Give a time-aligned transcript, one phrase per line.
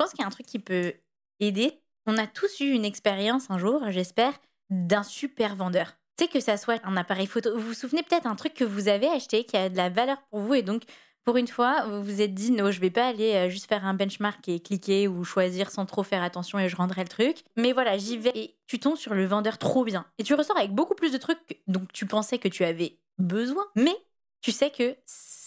[0.00, 0.94] pense qu'il y a un truc qui peut
[1.40, 1.78] aider.
[2.06, 4.32] On a tous eu une expérience un jour, j'espère,
[4.70, 5.92] d'un super vendeur.
[6.16, 7.54] Tu sais que ça soit un appareil photo.
[7.54, 10.16] Vous vous souvenez peut-être un truc que vous avez acheté qui a de la valeur
[10.30, 10.84] pour vous et donc
[11.24, 13.84] pour une fois, vous vous êtes dit, non, je vais pas aller euh, juste faire
[13.84, 17.44] un benchmark et cliquer ou choisir sans trop faire attention et je rendrai le truc.
[17.56, 20.06] Mais voilà, j'y vais et tu tombes sur le vendeur trop bien.
[20.18, 23.66] Et tu ressors avec beaucoup plus de trucs dont tu pensais que tu avais besoin.
[23.76, 23.94] Mais
[24.40, 24.96] tu sais que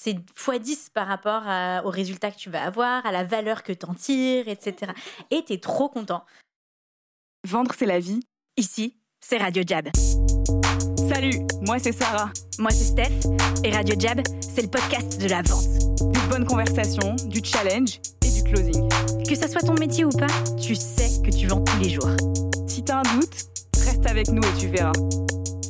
[0.04, 1.44] c'est x10 par rapport
[1.86, 4.92] au résultat que tu vas avoir, à la valeur que tu en tires, etc.
[5.32, 6.26] Et tu es trop content.
[7.48, 8.20] Vendre, c'est la vie.
[8.58, 9.88] Ici, c'est Radio Jab.
[11.10, 12.32] Salut, moi c'est Sarah.
[12.60, 13.30] Moi c'est Steph.
[13.64, 15.68] Et Radio Jab, c'est le podcast de la vente.
[16.12, 18.90] Du bonne conversation, du challenge et du closing.
[19.28, 20.28] Que ça soit ton métier ou pas,
[20.62, 22.12] tu sais que tu vends tous les jours.
[22.68, 23.46] Si t'as un doute,
[23.78, 24.92] reste avec nous et tu verras.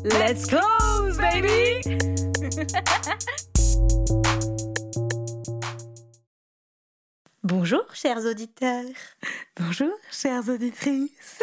[0.04, 1.82] Let's close, baby!
[7.44, 8.86] Bonjour, chers auditeurs.
[9.58, 11.42] Bonjour, chères auditrices.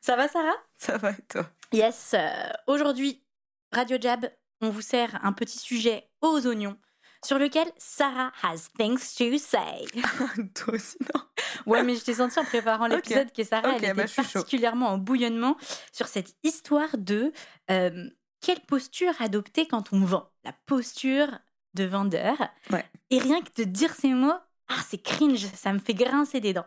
[0.00, 0.56] Ça va, Sarah?
[0.78, 1.46] Ça va et toi?
[1.72, 2.12] Yes.
[2.14, 2.30] euh,
[2.66, 3.22] Aujourd'hui,
[3.70, 4.26] Radio Jab,
[4.60, 6.76] on vous sert un petit sujet aux oignons
[7.24, 9.86] sur lequel Sarah has things to say.
[10.54, 11.20] Toi aussi, non?
[11.66, 14.22] Ouais, mais je t'ai senti en préparant l'épisode que Sarah, Ok, elle bah, était chaud.
[14.40, 15.56] particulièrement en bouillonnement
[15.92, 17.32] sur cette histoire de
[17.70, 18.08] euh,
[18.40, 20.30] quelle posture adopter quand on vend.
[20.44, 21.28] La posture
[21.74, 22.36] de vendeur.
[22.70, 22.84] Ouais.
[23.10, 24.32] Et rien que de dire ces mots,
[24.68, 26.66] ah, c'est cringe, ça me fait grincer des dents.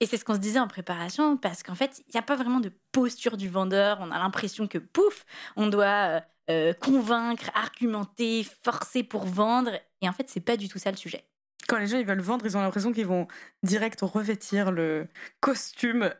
[0.00, 2.36] Et c'est ce qu'on se disait en préparation, parce qu'en fait, il n'y a pas
[2.36, 3.98] vraiment de posture du vendeur.
[4.00, 5.24] On a l'impression que, pouf,
[5.56, 9.72] on doit euh, euh, convaincre, argumenter, forcer pour vendre.
[10.02, 11.24] Et en fait, c'est pas du tout ça le sujet.
[11.68, 13.26] Quand les gens ils veulent vendre, ils ont l'impression qu'ils vont
[13.62, 15.08] direct revêtir le
[15.40, 16.12] costume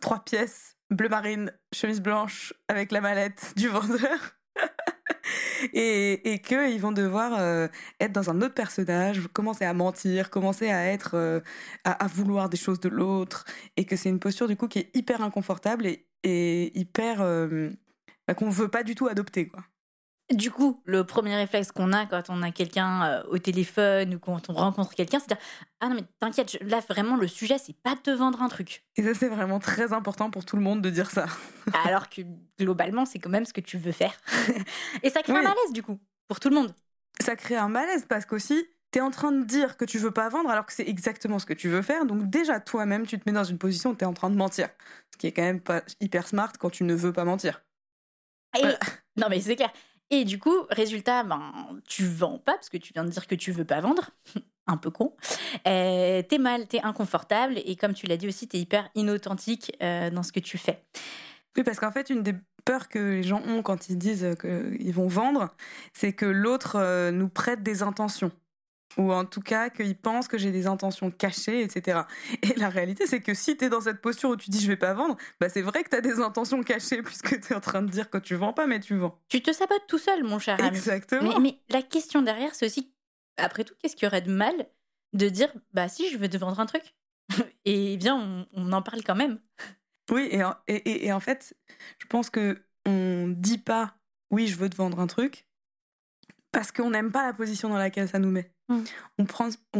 [0.00, 4.36] trois pièces, bleu marine, chemise blanche avec la mallette du vendeur.
[5.72, 7.68] Et et qu'ils vont devoir euh,
[8.00, 11.40] être dans un autre personnage, commencer à mentir, commencer à être euh,
[11.84, 13.44] à, à vouloir des choses de l'autre
[13.76, 17.70] et que c'est une posture du coup qui est hyper inconfortable et, et hyper euh,
[18.26, 19.64] bah, qu'on veut pas du tout adopter quoi.
[20.32, 24.18] Du coup, le premier réflexe qu'on a quand on a quelqu'un euh, au téléphone ou
[24.18, 25.44] quand on rencontre quelqu'un, c'est de dire
[25.80, 28.84] Ah non, mais t'inquiète, là vraiment, le sujet, c'est pas de te vendre un truc.
[28.96, 31.26] Et ça c'est vraiment très important pour tout le monde de dire ça.
[31.84, 32.22] Alors que
[32.58, 34.14] globalement, c'est quand même ce que tu veux faire.
[35.02, 36.74] Et ça crée un malaise, du coup, pour tout le monde.
[37.20, 40.10] ça crée un malaise parce qu'aussi, tu es en train de dire que tu veux
[40.10, 42.06] pas vendre alors que c'est exactement ce que tu veux faire.
[42.06, 44.36] Donc déjà, toi-même, tu te mets dans une position où tu es en train de
[44.36, 44.70] mentir.
[45.12, 47.62] Ce qui est quand même pas hyper smart quand tu ne veux pas mentir.
[48.56, 48.62] Et...
[48.62, 48.78] Voilà.
[49.16, 49.72] Non, mais c'est clair.
[50.10, 51.52] Et du coup, résultat, ben,
[51.86, 54.10] tu vends pas parce que tu viens de dire que tu veux pas vendre.
[54.66, 55.14] Un peu con.
[55.66, 60.08] Euh, t'es mal, t'es inconfortable et comme tu l'as dit aussi, t'es hyper inauthentique euh,
[60.08, 60.82] dans ce que tu fais.
[61.54, 62.34] Oui, parce qu'en fait, une des
[62.64, 65.54] peurs que les gens ont quand ils disent qu'ils vont vendre,
[65.92, 68.32] c'est que l'autre euh, nous prête des intentions.
[68.96, 72.02] Ou en tout cas, qu'ils pensent que j'ai des intentions cachées, etc.
[72.42, 74.68] Et la réalité, c'est que si tu es dans cette posture où tu dis je
[74.68, 77.56] vais pas vendre, bah c'est vrai que tu as des intentions cachées puisque tu es
[77.56, 79.20] en train de dire que tu vends pas, mais tu vends.
[79.28, 80.76] Tu te sabotes tout seul, mon cher ami.
[80.76, 81.32] Exactement.
[81.40, 82.92] Mais, mais la question derrière, c'est aussi,
[83.36, 84.54] après tout, qu'est-ce qu'il y aurait de mal
[85.12, 86.94] de dire, bah si, je veux te vendre un truc?
[87.64, 89.40] Et bien, on, on en parle quand même.
[90.10, 91.56] Oui, et en, et, et- et en fait,
[91.98, 93.96] je pense que on dit pas
[94.30, 95.46] oui, je veux te vendre un truc
[96.54, 98.50] parce qu'on n'aime pas la position dans laquelle ça nous met.
[99.18, 99.24] On,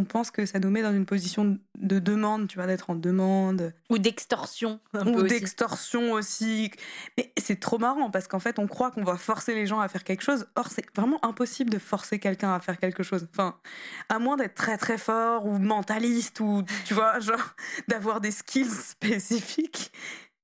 [0.05, 3.73] pense que ça nous met dans une position de demande, tu vois, d'être en demande,
[3.89, 4.81] Ou d'extorsion.
[4.93, 5.29] ou aussi.
[5.29, 6.71] d'extorsion aussi.
[7.17, 9.89] Mais c'est trop marrant parce qu'en fait, on croit qu'on va forcer les gens à
[9.89, 10.47] faire quelque chose.
[10.55, 13.27] Or, c'est vraiment impossible de forcer quelqu'un à faire quelque chose.
[13.33, 13.57] Enfin,
[14.11, 17.55] à moins d'être très très fort ou mentaliste ou, tu vois, genre,
[17.89, 19.93] d'avoir des skills spécifiques.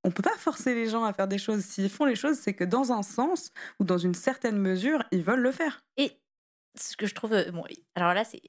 [0.03, 1.61] On peut pas forcer les gens à faire des choses.
[1.61, 5.23] S'ils font les choses, c'est que dans un sens ou dans une certaine mesure, ils
[5.23, 5.83] veulent le faire.
[5.97, 6.11] Et
[6.75, 7.33] ce que je trouve.
[7.33, 7.63] euh, Bon,
[7.95, 8.41] alors là, c'est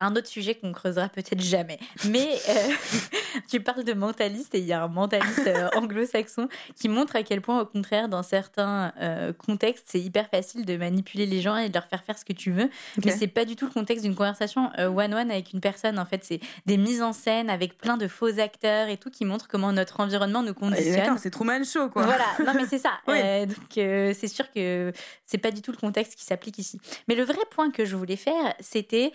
[0.00, 1.78] un autre sujet qu'on creusera peut-être jamais.
[2.04, 2.72] Mais euh,
[3.48, 7.22] tu parles de mentaliste et il y a un mentaliste euh, anglo-saxon qui montre à
[7.22, 11.56] quel point, au contraire, dans certains euh, contextes, c'est hyper facile de manipuler les gens
[11.56, 12.68] et de leur faire faire ce que tu veux.
[13.04, 15.98] Mais c'est pas du tout le contexte d'une conversation one-one avec une personne.
[15.98, 19.24] En fait, c'est des mises en scène avec plein de faux acteurs et tout qui
[19.24, 21.18] montrent comment notre environnement nous Et conditionne.
[21.18, 22.04] C'est Truman Show, quoi.
[22.04, 22.90] Voilà, non mais c'est ça.
[23.08, 23.46] Oui.
[23.46, 24.92] Donc c'est sûr que
[25.26, 26.80] c'est pas du tout le contexte qui s'applique ici.
[27.08, 29.12] Mais le vrai point que je voulais faire, c'était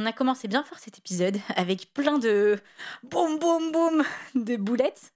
[0.00, 2.58] on a commencé bien fort cet épisode avec plein de
[3.02, 4.04] boum boum boum
[4.34, 5.12] de boulettes.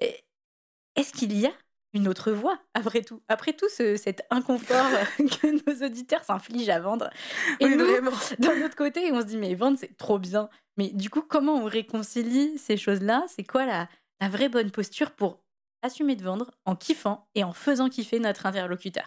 [0.00, 0.24] Et
[0.96, 1.52] Est-ce qu'il y a
[1.94, 3.22] une autre voie après tout?
[3.28, 4.86] Après tout ce- cet inconfort
[5.18, 7.10] que nos auditeurs s'infligent à vendre.
[7.60, 8.12] Et Oui, nous, vraiment.
[8.38, 10.48] d'un autre côté, on se dit mais vendre c'est trop bien.
[10.76, 13.24] Mais du coup, comment on réconcilie ces choses-là?
[13.28, 13.88] C'est quoi la,
[14.20, 15.40] la vraie bonne posture pour
[15.82, 19.06] assumer de vendre en kiffant et en faisant kiffer notre interlocuteur?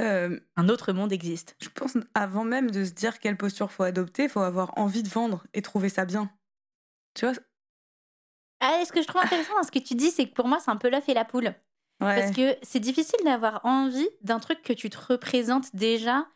[0.00, 1.56] Euh, Un autre monde existe.
[1.60, 5.08] je pense, avant même de se dire quelle posture faut adopter, faut avoir envie de
[5.08, 6.30] vendre et trouver ça bien.
[7.14, 7.34] Tu vois?
[8.60, 10.58] Ah, ce que je trouve intéressant dans ce que tu dis, c'est que pour moi,
[10.58, 11.54] c'est un peu l'œuf et la poule.
[11.98, 16.26] Parce que c'est difficile d'avoir envie d'un truc que tu te représentes déjà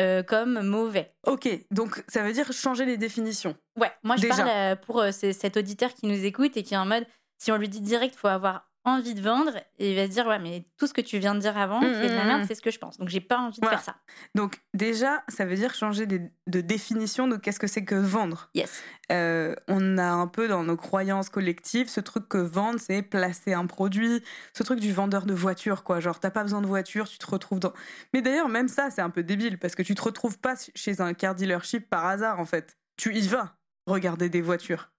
[0.00, 1.14] euh, comme mauvais.
[1.24, 3.56] Ok, donc ça veut dire changer les définitions.
[3.78, 6.78] Ouais, moi je parle euh, pour euh, cet auditeur qui nous écoute et qui est
[6.78, 7.06] en mode,
[7.38, 10.26] si on lui dit direct, faut avoir envie de vendre et il va se dire
[10.26, 12.34] ouais mais tout ce que tu viens de dire avant c'est de la merde mmh,
[12.34, 12.46] mmh, mmh.
[12.48, 12.98] c'est ce que je pense.
[12.98, 13.96] Donc j'ai pas envie de faire ça.
[14.34, 18.50] Donc déjà ça veut dire changer de définition de qu'est-ce que c'est que vendre.
[18.54, 18.82] Yes.
[19.10, 23.52] Euh, on a un peu dans nos croyances collectives ce truc que vendre c'est placer
[23.54, 24.22] un produit
[24.52, 26.00] ce truc du vendeur de voiture quoi.
[26.00, 27.72] Genre t'as pas besoin de voiture tu te retrouves dans
[28.12, 31.00] mais d'ailleurs même ça c'est un peu débile parce que tu te retrouves pas chez
[31.00, 32.76] un car dealership par hasard en fait.
[32.96, 33.56] Tu y vas
[33.86, 34.90] regarder des voitures.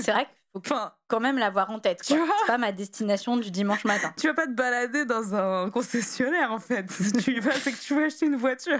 [0.00, 0.26] C'est vrai
[0.58, 2.00] enfin, quand même l'avoir en tête.
[2.02, 4.12] C'est pas ma destination du dimanche matin.
[4.20, 6.90] Tu vas pas te balader dans un concessionnaire en fait.
[6.90, 8.78] Si tu y vas, c'est que tu veux acheter une voiture.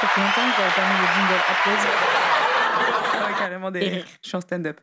[0.00, 1.40] Ça fait longtemps que j'avais pas mis le jingle
[3.26, 4.80] ouais, carrément des Je suis en stand-up.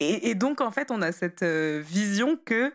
[0.00, 2.72] Et, donc en fait, on a cette euh, vision que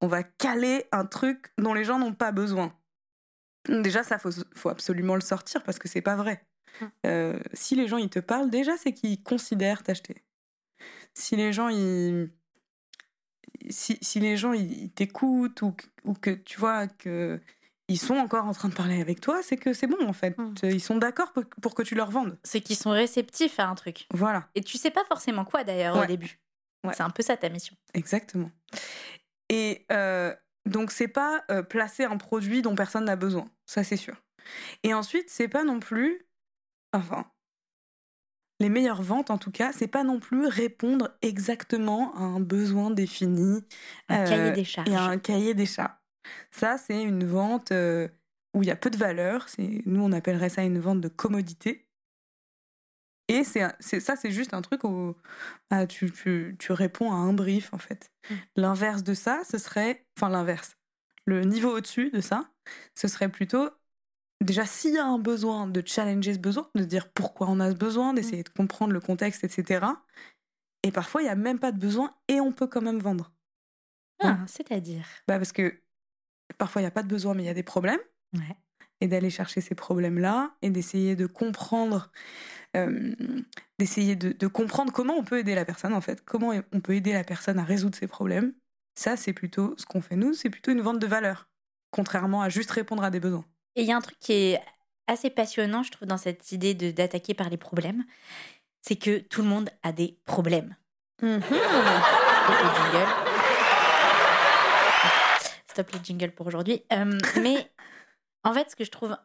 [0.00, 2.74] on va caler un truc dont les gens n'ont pas besoin.
[3.68, 6.44] Déjà, ça faut, faut absolument le sortir parce que c'est pas vrai.
[6.80, 6.90] Hum.
[7.06, 10.24] Euh, si les gens ils te parlent, déjà c'est qu'ils considèrent t'acheter
[11.14, 12.30] si les gens ils
[13.70, 15.74] si, si les gens ils t'écoutent ou,
[16.04, 17.40] ou, que tu vois que
[17.88, 20.36] ils sont encore en train de parler avec toi, c'est que c'est bon en fait.
[20.38, 20.54] Mmh.
[20.64, 22.38] Ils sont d'accord pour, que tu leur vendes.
[22.42, 24.06] C'est qu'ils sont réceptifs à un truc.
[24.12, 24.48] Voilà.
[24.54, 26.40] Et tu sais pas forcément quoi d'ailleurs au début.
[26.92, 27.76] C'est un peu ça ta mission.
[27.94, 28.50] Exactement.
[29.48, 30.34] Et euh,
[30.66, 34.16] donc c'est pas euh, placer un produit dont personne n'a besoin, ça c'est sûr.
[34.82, 36.26] Et ensuite c'est pas non plus,
[36.92, 37.26] enfin
[38.62, 42.90] les meilleures ventes, en tout cas, c'est pas non plus répondre exactement à un besoin
[42.90, 43.64] défini.
[44.08, 44.88] Un cahier euh, des charges.
[44.88, 45.96] Et un cahier des charges.
[46.52, 48.08] Ça, c'est une vente euh,
[48.54, 49.46] où il y a peu de valeur.
[49.58, 51.88] Nous, on appellerait ça une vente de commodité.
[53.28, 55.16] Et c'est ça, c'est juste un truc où
[55.70, 56.12] ah, tu,
[56.58, 58.12] tu, réponds à un brief, en fait.
[58.28, 58.34] Mmh.
[58.56, 60.06] L'inverse de ça, ce serait.
[60.16, 60.76] Enfin, l'inverse.
[61.24, 62.48] Le niveau au-dessus de ça,
[62.94, 63.70] ce serait plutôt
[64.42, 67.70] déjà s'il y a un besoin de challenger ce besoin, de dire pourquoi on a
[67.70, 69.86] ce besoin, d'essayer de comprendre le contexte, etc.
[70.82, 73.32] Et parfois, il n'y a même pas de besoin et on peut quand même vendre.
[74.20, 75.06] Ah, c'est-à-dire?
[75.26, 75.80] Bah Parce que
[76.58, 78.00] parfois, il n'y a pas de besoin, mais il y a des problèmes.
[79.00, 82.12] Et d'aller chercher ces problèmes-là et d'essayer de comprendre,
[82.76, 83.14] euh,
[83.80, 86.24] d'essayer de, de, comprendre comment on peut aider la personne, en fait.
[86.24, 88.54] Comment on peut aider la personne à résoudre ses problèmes.
[88.94, 91.48] Ça, c'est plutôt ce qu'on fait nous, c'est plutôt une vente de valeur,
[91.90, 93.44] contrairement à juste répondre à des besoins.
[93.76, 94.60] Et il y a un truc qui est
[95.06, 98.04] assez passionnant, je trouve, dans cette idée d'attaquer par les problèmes,
[98.80, 100.76] c'est que tout le monde a des problèmes.
[101.22, 101.38] Mmh.
[105.68, 106.82] Stop les jingles pour aujourd'hui.
[106.92, 107.70] Euh, mais
[108.44, 109.16] en fait, ce que je trouve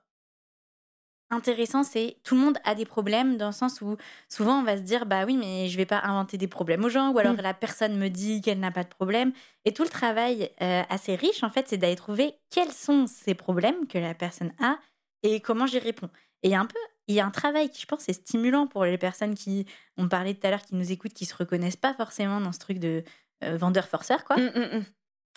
[1.29, 3.97] intéressant, c'est tout le monde a des problèmes dans le sens où
[4.29, 6.89] souvent on va se dire bah oui mais je vais pas inventer des problèmes aux
[6.89, 7.41] gens ou alors mmh.
[7.41, 9.33] la personne me dit qu'elle n'a pas de problème
[9.65, 13.33] et tout le travail euh, assez riche en fait c'est d'aller trouver quels sont ces
[13.33, 14.77] problèmes que la personne a
[15.23, 16.09] et comment j'y réponds.
[16.43, 16.79] Et il y a un peu
[17.09, 19.65] il y a un travail qui je pense est stimulant pour les personnes qui
[19.97, 22.59] on parlait tout à l'heure qui nous écoutent qui se reconnaissent pas forcément dans ce
[22.59, 23.03] truc de
[23.43, 24.37] euh, vendeur forceur quoi.
[24.37, 24.83] Mmh,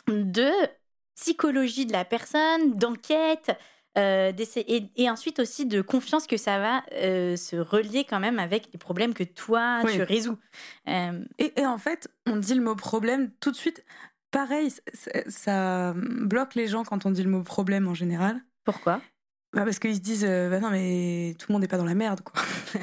[0.08, 0.50] mmh, de
[1.14, 3.56] psychologie de la personne, d'enquête,
[3.98, 4.32] euh,
[4.96, 8.78] et, ensuite aussi de confiance que ça va euh, se relier quand même avec les
[8.78, 10.38] problèmes que toi tu résous.
[10.88, 13.84] Euh, et, en fait, on dit le mot problème tout de suite.
[14.31, 14.72] Pareil,
[15.26, 18.41] ça, bloque les gens quand on dit le mot problème en général.
[18.65, 19.00] Pourquoi?
[19.53, 21.96] Bah Parce qu'ils se disent bah non, mais tout le monde n'est pas dans la
[21.96, 22.20] merde.
[22.20, 22.41] Quoi.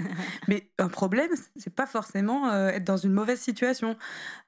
[0.50, 3.96] mais un problème, c'est pas forcément être dans une mauvaise situation.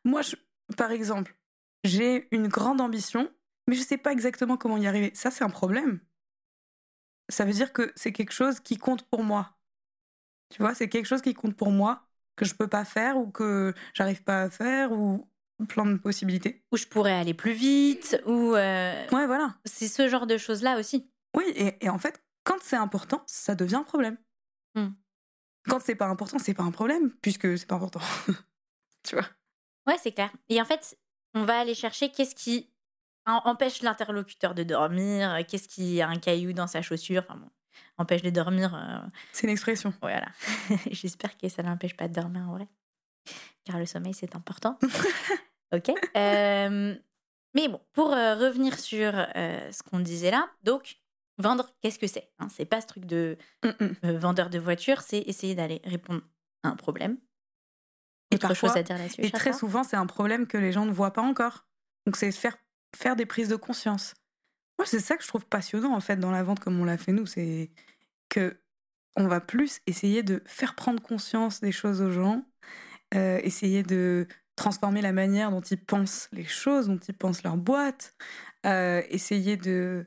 [0.04, 0.36] Moi, je,
[0.76, 1.38] par exemple,
[1.86, 3.32] j'ai une grande ambition,
[3.70, 5.12] mais je sais pas exactement comment y arriver.
[5.14, 6.02] Ça, c'est un problème
[7.30, 9.58] ça veut dire que c'est quelque chose qui compte pour moi.
[10.50, 13.30] Tu vois, c'est quelque chose qui compte pour moi, que je peux pas faire ou
[13.30, 15.30] que j'arrive pas à faire ou
[15.68, 16.64] plein de possibilités.
[16.72, 18.56] Ou je pourrais aller plus vite ou.
[18.56, 19.56] Euh, ouais, voilà.
[19.66, 21.10] C'est ce genre de choses-là aussi.
[21.36, 24.18] Oui, et, en fait, quand c'est important, ça devient un problème.
[24.76, 24.90] Hmm.
[25.68, 28.02] Quand c'est pas important, c'est pas un problème, puisque c'est pas important.
[29.04, 29.26] tu vois?
[29.86, 30.32] Ouais, c'est clair.
[30.48, 30.98] Et en fait,
[31.36, 32.72] on va aller chercher qu'est-ce qui
[33.32, 37.50] empêche l'interlocuteur de dormir, euh, qu'est-ce qui a un caillou dans sa chaussure, enfin bon,
[37.98, 38.76] empêche de dormir.
[38.76, 39.94] Euh, c'est une expression.
[40.02, 40.28] Voilà.
[40.92, 42.68] J'espère que ça n'empêche pas de dormir en vrai,
[43.66, 44.78] car le sommeil c'est important.
[45.74, 45.92] ok.
[46.18, 46.96] Euh,
[47.56, 50.98] mais bon, pour revenir sur ce qu'on disait là, donc
[51.40, 52.48] vendre, qu'est-ce que c'est hein?
[52.50, 53.38] C'est pas ce truc de
[54.04, 56.22] vendeur de voiture, c'est essayer d'aller répondre
[56.64, 57.18] à un problème.
[58.32, 59.26] Et Autre chose à dire là-dessus.
[59.26, 61.66] Et très souvent, c'est un problème que les gens ne voient pas encore.
[62.06, 62.58] Donc c'est faire
[62.96, 64.14] faire des prises de conscience.
[64.78, 66.98] Moi, c'est ça que je trouve passionnant en fait dans la vente comme on l'a
[66.98, 67.72] fait nous, c'est
[68.30, 68.58] que
[69.16, 72.46] on va plus essayer de faire prendre conscience des choses aux gens
[73.16, 77.58] euh, essayer de transformer la manière dont ils pensent les choses, dont ils pensent leur
[77.58, 78.16] boîte,
[78.68, 80.06] euh, essayer de,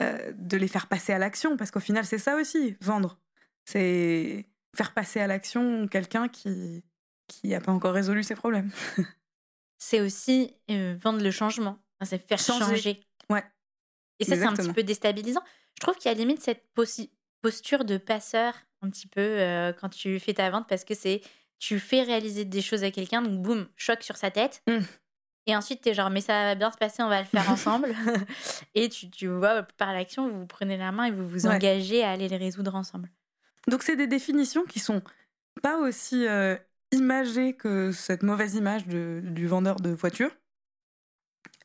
[0.00, 3.18] euh, de les faire passer à l'action, parce qu'au final, c'est ça aussi, vendre.
[3.66, 6.84] C'est faire passer à l'action quelqu'un qui
[7.26, 8.70] qui n'a pas encore résolu ses problèmes.
[9.78, 13.00] c'est aussi vendre le changement, c'est faire changer.
[13.30, 13.44] Ouais.
[14.18, 15.42] Et ça, c'est un petit peu déstabilisant.
[15.76, 16.64] Je trouve qu'il y a limite cette
[17.42, 21.20] posture de passeur un petit peu quand tu fais ta vente parce que c'est
[21.58, 24.62] tu fais réaliser des choses à quelqu'un, donc boum, choc sur sa tête.
[24.68, 24.78] Mmh.
[25.46, 27.50] Et ensuite, tu es genre, mais ça va bien se passer, on va le faire
[27.50, 27.94] ensemble.
[28.74, 32.04] et tu, tu vois, par l'action, vous vous prenez la main et vous vous engagez
[32.04, 33.10] à aller les résoudre ensemble.
[33.66, 35.02] Donc, c'est des définitions qui sont
[35.62, 36.56] pas aussi euh,
[36.92, 40.30] imagées que cette mauvaise image de, du vendeur de voiture.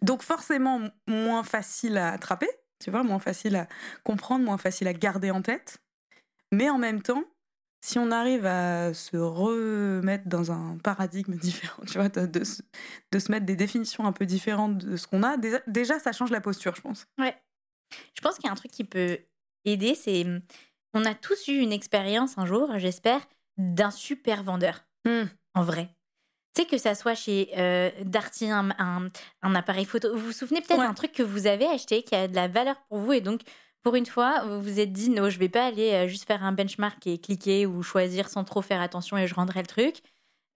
[0.03, 2.50] Donc, forcément, moins facile à attraper,
[2.83, 3.67] tu vois, moins facile à
[4.03, 5.81] comprendre, moins facile à garder en tête.
[6.51, 7.24] Mais en même temps,
[7.83, 12.43] si on arrive à se remettre dans un paradigme différent, tu vois, de, de,
[13.19, 16.41] se mettre des définitions un peu différentes de ce qu'on a, déjà, ça change la
[16.41, 17.07] posture, je pense.
[17.17, 17.36] Ouais.
[18.15, 19.19] Je pense qu'il y a un truc qui peut
[19.65, 20.25] aider, c'est
[20.93, 23.22] on a tous eu une expérience un jour, j'espère,
[23.57, 24.86] d'un super vendeur.
[25.05, 25.25] Hmm.
[25.55, 25.89] En vrai.
[26.55, 28.69] Tu sais que ça soit chez euh, Darty, un,
[29.41, 30.13] un, appareil photo.
[30.13, 32.75] Vous vous souvenez peut-être d'un truc que vous avez acheté qui a de la valeur
[32.89, 33.41] pour vous et donc
[33.83, 36.43] pour une fois, vous vous êtes dit, non, je vais pas aller euh, juste faire
[36.43, 39.98] un benchmark et cliquer ou choisir sans trop faire attention et je rendrai le truc.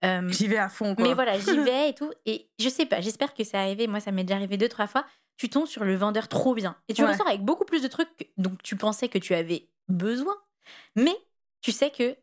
[0.04, 1.04] Euh, j'y vais à fond, quoi.
[1.06, 2.10] Mais voilà, j'y vais et tout.
[2.24, 3.86] Et je sais pas, j'espère que c'est arrivé.
[3.86, 5.04] Moi, ça m'est déjà arrivé deux, trois fois.
[5.36, 6.76] Tu tombes sur le vendeur trop bien.
[6.88, 10.34] Et tu ressors avec beaucoup plus de trucs dont tu pensais que tu avais besoin.
[10.96, 11.14] Mais
[11.60, 12.16] tu sais que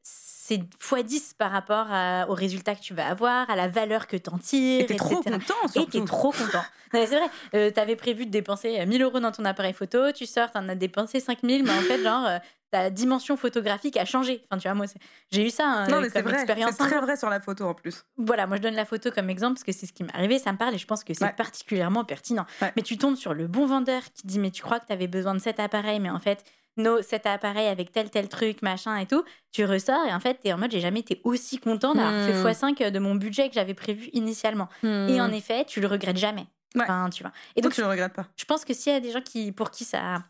[0.48, 1.88] c'est x10 par rapport
[2.30, 4.82] au résultat que tu vas avoir, à la valeur que t'en tires.
[4.82, 5.98] Et t'es trop content, surtout.
[5.98, 6.64] Et t'es trop content.
[6.92, 10.52] c'est vrai, euh, t'avais prévu de dépenser 1000 euros dans ton appareil photo, tu sors,
[10.52, 12.38] t'en as dépensé 5000, mais en fait, genre, euh,
[12.70, 14.46] ta dimension photographique a changé.
[14.46, 14.86] Enfin, tu vois, moi,
[15.32, 16.76] j'ai eu ça hein, non, mais comme expérience.
[16.78, 18.06] C'est très vrai sur la photo en plus.
[18.18, 20.38] Voilà, moi je donne la photo comme exemple parce que c'est ce qui m'est arrivé,
[20.38, 22.46] ça me parle et je pense que c'est particulièrement pertinent.
[22.76, 25.34] Mais tu tombes sur le bon vendeur qui dit, mais tu crois que t'avais besoin
[25.34, 26.44] de cet appareil, mais en fait,
[26.78, 30.40] no, cet appareil avec tel, tel truc, machin et tout, tu ressors et en fait,
[30.42, 32.74] tu es en mode, j'ai jamais été aussi content d'avoir fait hmm.
[32.74, 34.70] x5 de mon budget que j'avais prévu initialement.
[34.84, 34.88] Et
[35.22, 35.34] en hmm.
[35.34, 36.46] effet, tu le regrettes jamais.
[36.78, 37.32] Enfin, tu vois.
[37.56, 38.28] Et donc, je le regrette pas.
[38.36, 40.24] Je pense que s'il y a des gens qui, pour qui ça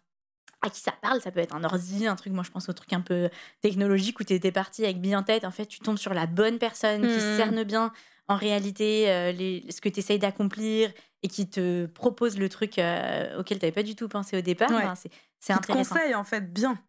[0.61, 2.73] à qui ça parle, ça peut être un ordi, un truc, moi je pense au
[2.73, 3.29] truc un peu
[3.61, 6.25] technologique où tu étais parti avec bien en tête, en fait tu tombes sur la
[6.25, 7.37] bonne personne qui hmm.
[7.37, 7.91] cerne bien
[8.27, 10.91] en réalité euh, les, ce que tu essayes d'accomplir
[11.25, 14.41] et qui te propose le truc euh, auquel tu n'avais pas du tout pensé au
[14.41, 15.55] départ, ben, c'est intéressant.
[15.57, 16.79] Il te conseille en fait bien.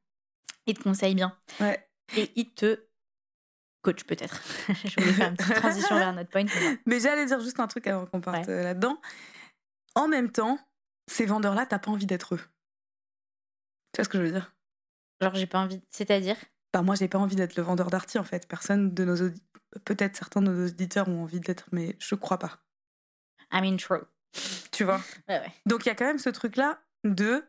[0.66, 1.34] Il te conseille bien.
[1.58, 1.88] Ouais.
[2.18, 2.86] Et il te
[3.80, 4.42] coach peut-être.
[4.84, 6.44] Je voulais faire une petite transition vers notre point.
[6.84, 9.00] Mais j'allais dire juste un truc avant qu'on parte euh, là-dedans.
[9.94, 10.58] En même temps,
[11.06, 12.40] ces vendeurs-là, t'as pas envie d'être eux.
[13.94, 14.54] Tu vois ce que je veux dire?
[15.22, 15.80] Genre, j'ai pas envie.
[15.88, 16.36] C'est-à-dire?
[16.74, 18.46] Bah, Moi, j'ai pas envie d'être le vendeur d'arty en fait.
[18.46, 19.16] Personne de nos
[19.86, 22.58] Peut-être certains de nos auditeurs ont envie d'être, mais je crois pas.
[23.50, 24.04] I mean, true.
[24.72, 25.00] Tu vois?
[25.64, 27.42] Donc il y a quand même ce truc-là de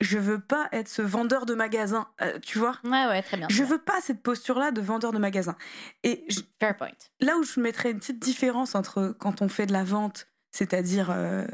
[0.00, 2.78] je veux pas être ce vendeur de magasin, euh, tu vois?
[2.84, 3.46] Ouais, ouais, très bien.
[3.50, 5.56] Je veux pas cette posture-là de vendeur de magasin.
[6.02, 6.26] Et
[6.58, 6.88] Fair point.
[7.20, 11.10] Là où je mettrais une petite différence entre quand on fait de la vente, c'est-à-dire
[11.10, 11.46] euh,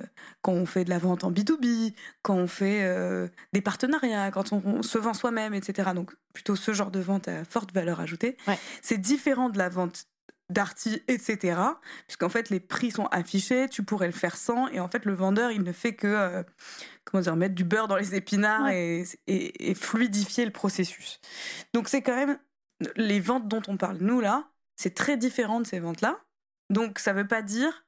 [0.42, 4.52] quand on fait de la vente en B2B, quand on fait euh, des partenariats, quand
[4.52, 5.90] on, se vend soi-même, etc.
[5.94, 8.36] Donc plutôt ce genre de vente à forte valeur ajoutée.
[8.80, 10.06] C'est différent de la vente
[10.50, 11.60] d'arty, etc.
[12.06, 15.14] Puisqu'en fait, les prix sont affichés, tu pourrais le faire sans, et en fait, le
[15.14, 16.42] vendeur, il ne fait que, euh,
[17.04, 19.04] comment dire, mettre du beurre dans les épinards et,
[19.74, 21.20] fluidifier le processus.
[21.74, 22.38] Donc, c'est quand même
[22.96, 26.20] les ventes dont on parle, nous, là, c'est très différent de ces ventes-là.
[26.70, 27.84] Donc, ça ne veut pas dire,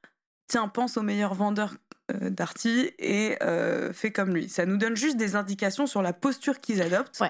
[0.47, 1.75] tiens, pense au meilleur vendeur
[2.11, 4.49] euh, d'Arty et euh, fais comme lui.
[4.49, 7.21] Ça nous donne juste des indications sur la posture qu'ils adoptent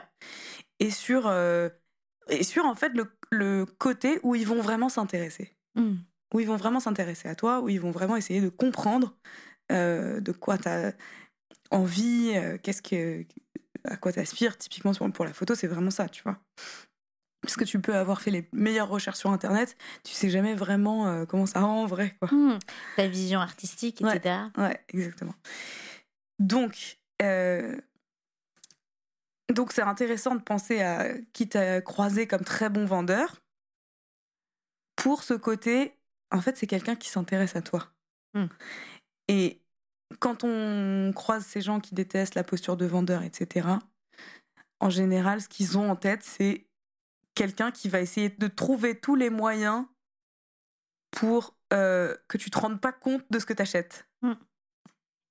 [0.79, 1.29] et sur
[2.29, 2.91] et sur en fait
[3.31, 5.55] le, côté où ils vont vraiment s'intéresser.
[5.75, 5.95] Hmm.
[6.33, 9.15] Où ils vont vraiment s'intéresser à toi, où ils vont vraiment essayer de comprendre
[9.71, 10.93] euh, de quoi tu as
[11.71, 13.25] envie, euh, qu'est-ce que,
[13.83, 14.57] à quoi tu aspires.
[14.57, 16.37] Typiquement pour la photo, c'est vraiment ça, tu vois.
[17.41, 21.07] Parce que tu peux avoir fait les meilleures recherches sur Internet, tu sais jamais vraiment
[21.07, 22.15] euh, comment ça rend en vrai.
[22.19, 22.29] Quoi.
[22.31, 22.59] Hmm.
[22.95, 24.35] Ta vision artistique, etc.
[24.57, 25.35] Ouais, exactement.
[26.37, 26.99] Donc,
[29.49, 33.41] donc c'est intéressant de penser à qui t'a croisé comme très bon vendeur
[34.95, 35.93] pour ce côté,
[36.31, 37.87] en fait c'est quelqu'un qui s'intéresse à toi.
[38.33, 38.47] Hmm.
[39.27, 39.61] Et
[40.19, 43.67] quand on croise ces gens qui détestent la posture de vendeur, etc.,
[44.79, 46.67] en général ce qu'ils ont en tête c'est
[47.35, 49.85] quelqu'un qui va essayer de trouver tous les moyens
[51.11, 54.07] pour euh, que tu te rendes pas compte de ce que tu achètes.
[54.21, 54.33] Hmm.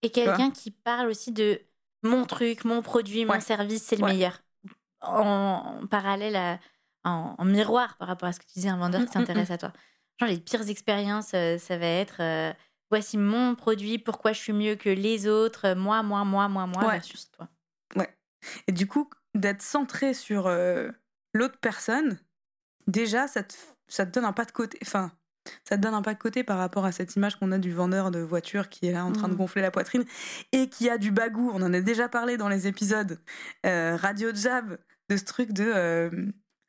[0.03, 1.61] Et quelqu'un qui parle aussi de
[2.03, 4.41] mon truc, mon produit, mon service, c'est le meilleur.
[5.01, 6.59] En, parallèle,
[7.05, 9.51] en, miroir par rapport à ce que tu disais, un vendeur qui mm, mm, s'intéresse
[9.51, 9.53] mm.
[9.53, 9.73] à toi.
[10.19, 12.53] Genre, les pires expériences, euh, ça va être euh,
[12.91, 16.67] voici mon produit, pourquoi je suis mieux que les autres, euh, moi, moi, moi, moi,
[16.67, 16.93] moi, Ouais.
[16.93, 17.49] versus toi.
[17.97, 18.17] Ouais.
[18.67, 20.91] Et du coup, d'être centré sur euh,
[21.35, 22.19] l'autre personne,
[22.87, 23.55] déjà, ça te,
[23.89, 24.79] ça te donne un pas de côté.
[24.83, 25.13] Enfin,
[25.65, 27.73] ça te donne un pas de côté par rapport à cette image qu'on a du
[27.73, 29.39] vendeur de voiture qui est là en train de Mhm.
[29.39, 30.05] gonfler la poitrine
[30.53, 31.51] et qui a du bagou.
[31.55, 33.19] On en a déjà parlé dans les épisodes
[33.67, 34.79] euh, Radio Jab
[35.09, 35.65] de ce truc de.
[35.65, 36.11] euh,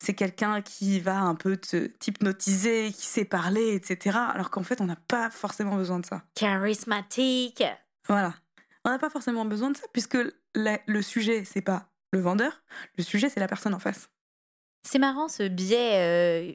[0.01, 4.17] c'est quelqu'un qui va un peu te t'hypnotiser, qui sait parler, etc.
[4.33, 6.23] Alors qu'en fait, on n'a pas forcément besoin de ça.
[6.35, 7.63] Charismatique.
[8.07, 8.33] Voilà.
[8.85, 10.17] On n'a pas forcément besoin de ça, puisque
[10.55, 12.63] la- le sujet, c'est pas le vendeur,
[12.97, 14.09] le sujet, c'est la personne en face.
[14.83, 16.53] C'est marrant ce biais euh,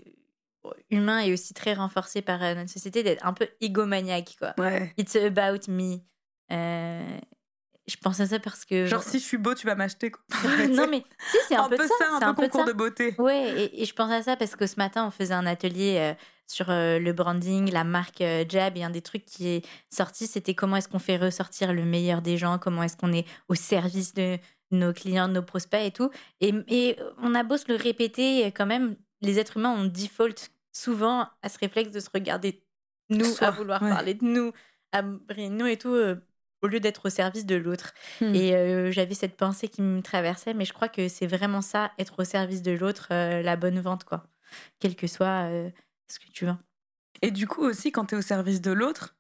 [0.90, 4.54] humain est aussi très renforcé par euh, notre société d'être un peu égomaniaque, quoi.
[4.58, 4.92] Ouais.
[4.96, 5.98] It's about me.
[6.52, 7.18] Euh,
[7.86, 8.86] je pense à ça parce que.
[8.86, 10.10] Genre, si je suis beau, tu vas m'acheter.
[10.70, 12.18] non, mais si, c'est un, un peu, ça.
[12.20, 13.14] ça, un peu concours de beauté.
[13.18, 15.96] Ouais, et, et je pense à ça parce que ce matin, on faisait un atelier
[15.98, 16.14] euh,
[16.46, 20.26] sur euh, le branding, la marque euh, Jab, et un des trucs qui est sorti,
[20.26, 23.54] c'était comment est-ce qu'on fait ressortir le meilleur des gens, comment est-ce qu'on est au
[23.54, 24.38] service de
[24.70, 26.10] nos clients, de nos prospects et tout.
[26.40, 30.50] Et, et on a beau se le répéter, quand même, les êtres humains, on default
[30.74, 32.62] souvent à ce réflexe de se regarder
[33.08, 33.90] nous, Soi, à vouloir ouais.
[33.90, 34.52] parler de nous,
[34.92, 36.16] à briller de nous et tout, euh,
[36.62, 37.94] au lieu d'être au service de l'autre.
[38.20, 38.34] Hmm.
[38.34, 41.92] Et euh, j'avais cette pensée qui me traversait, mais je crois que c'est vraiment ça,
[41.98, 44.26] être au service de l'autre, euh, la bonne vente, quoi.
[44.78, 45.50] Quel que soit
[46.06, 46.54] ce que tu veux.
[47.22, 49.16] Et du coup, aussi, quand tu es au service de l'autre,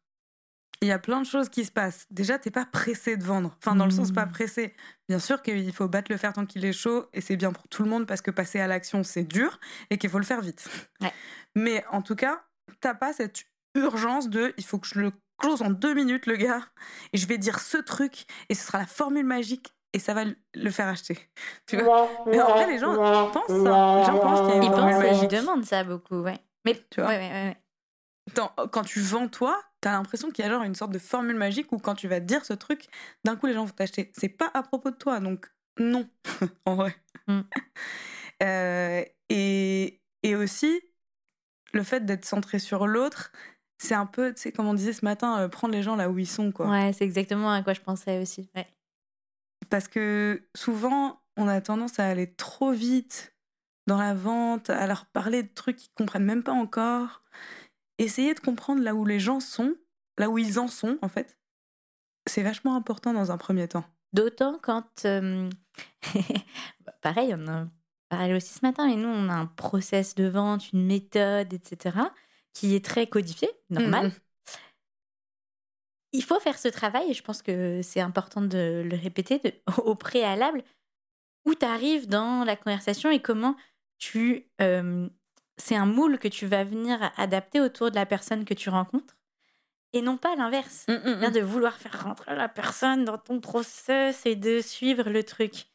[0.84, 2.06] il y a plein de choses qui se passent.
[2.10, 3.56] Déjà, t'es pas pressé de vendre.
[3.58, 4.32] Enfin, dans le sens pas Mm.
[4.32, 4.74] pressé.
[5.08, 7.66] Bien sûr qu'il faut battre le fer tant qu'il est chaud, et c'est bien pour
[7.68, 9.58] tout le monde parce que passer à l'action, c'est dur,
[9.90, 10.68] et qu'il faut le faire vite.
[11.00, 11.12] Ouais.
[11.54, 12.42] Mais en tout cas,
[12.80, 16.36] t'as pas cette urgence de il faut que je le close en deux minutes, le
[16.36, 16.60] gars,
[17.12, 20.24] et je vais dire ce truc, et ce sera la formule magique, et ça va
[20.54, 21.18] le faire acheter.
[21.66, 22.08] Tu vois?
[22.26, 22.94] Mais en vrai, les gens
[23.30, 23.96] pensent ça.
[23.98, 26.20] Les gens pensent qu'il y a une Ils formule pensent et ils demandent ça beaucoup,
[26.20, 26.38] ouais.
[26.64, 27.10] Mais Tu vois?
[27.10, 27.56] ouais, ouais, ouais, ouais.
[28.34, 31.36] Dans- quand tu vends toi, t'as l'impression qu'il y a genre une sorte de formule
[31.36, 32.86] magique où quand tu vas dire ce truc,
[33.22, 34.10] d'un coup les gens vont t'acheter.
[34.16, 36.08] C'est pas à propos de toi, donc non,
[36.64, 36.96] en vrai.
[37.28, 37.40] Mm.
[38.42, 40.80] Euh, et, et aussi,
[41.72, 43.30] le fait d'être centré sur l'autre,
[43.78, 46.10] c'est un peu, tu sais, comme on disait ce matin, euh, prendre les gens là
[46.10, 46.68] où ils sont, quoi.
[46.68, 48.50] Ouais, c'est exactement à quoi je pensais aussi.
[48.56, 48.66] Ouais.
[49.70, 53.36] Parce que souvent, on a tendance à aller trop vite
[53.86, 57.22] dans la vente, à leur parler de trucs qu'ils comprennent même pas encore.
[57.98, 59.76] Essayer de comprendre là où les gens sont,
[60.18, 61.36] là où ils en sont, en fait.
[62.26, 63.84] C'est vachement important dans un premier temps.
[64.12, 65.04] D'autant quand.
[65.04, 65.50] euh,
[67.02, 67.66] pareil, on a
[68.08, 71.96] parlé aussi ce matin, mais nous, on a un process de vente, une méthode, etc.,
[72.52, 74.06] qui est très codifié, normal.
[74.06, 74.12] Mhm.
[76.12, 79.52] Il faut faire ce travail, et je pense que c'est important de le répéter de-
[79.84, 80.62] au préalable,
[81.44, 83.56] où tu arrives dans la conversation et comment
[83.98, 84.48] tu.
[84.60, 85.08] euh,
[85.56, 89.16] c'est un moule que tu vas venir adapter autour de la personne que tu rencontres,
[89.94, 90.84] et non pas l'inverse.
[90.88, 91.30] Mm, mm, mm.
[91.30, 95.68] de vouloir faire rentrer la personne dans ton process et de suivre le truc.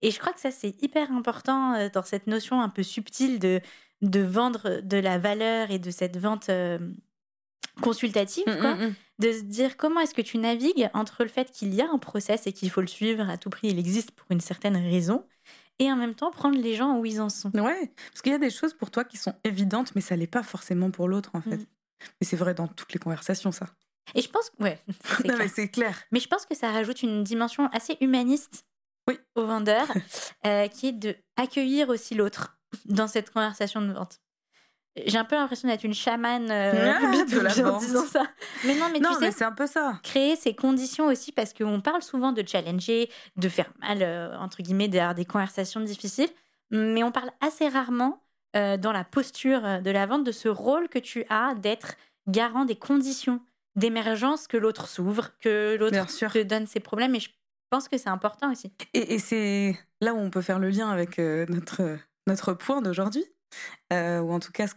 [0.00, 3.38] Et je crois que ça, c'est hyper important euh, dans cette notion un peu subtile
[3.38, 3.60] de,
[4.00, 6.78] de vendre de la valeur et de cette vente euh,
[7.80, 8.76] consultative, quoi.
[9.20, 11.98] De se dire comment est-ce que tu navigues entre le fait qu'il y a un
[11.98, 15.24] process et qu'il faut le suivre à tout prix, il existe pour une certaine raison,
[15.78, 17.50] et en même temps prendre les gens où ils en sont.
[17.50, 20.26] Ouais, parce qu'il y a des choses pour toi qui sont évidentes, mais ça l'est
[20.26, 21.66] pas forcément pour l'autre, en fait.
[22.20, 23.66] Mais c'est vrai dans toutes les conversations, ça.
[24.14, 24.78] Et je pense que, ouais,
[25.18, 25.38] c'est Non, clair.
[25.38, 25.98] mais c'est clair.
[26.12, 28.64] Mais je pense que ça rajoute une dimension assez humaniste
[29.08, 29.18] Oui.
[29.34, 29.86] au vendeur,
[30.46, 34.20] euh, qui est de accueillir aussi l'autre dans cette conversation de vente.
[35.06, 37.80] J'ai un peu l'impression d'être une chamane euh, Ah, de la B2B en vente.
[37.80, 38.22] disant ça.
[38.64, 39.98] Mais non, mais non, tu mais sais, c'est un peu ça.
[40.04, 44.62] créer ces conditions aussi, parce qu'on parle souvent de challenger, de faire mal, euh, entre
[44.62, 46.28] guillemets, d'avoir des conversations difficiles,
[46.70, 48.23] mais on parle assez rarement
[48.56, 51.96] euh, dans la posture euh, de la vente de ce rôle que tu as d'être
[52.26, 53.40] garant des conditions
[53.76, 57.14] d'émergence que l'autre s'ouvre, que l'autre te donne ses problèmes.
[57.14, 57.30] Et je
[57.70, 58.72] pense que c'est important aussi.
[58.92, 62.80] Et, et c'est là où on peut faire le lien avec euh, notre, notre point
[62.82, 63.24] d'aujourd'hui,
[63.92, 64.74] euh, ou en tout cas ce,